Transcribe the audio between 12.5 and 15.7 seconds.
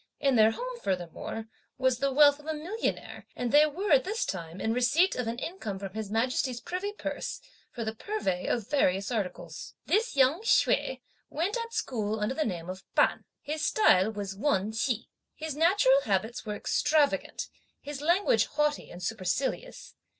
of P'an. His style was Wen Ch'i. His